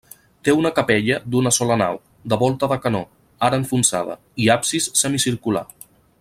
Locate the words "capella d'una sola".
0.77-1.77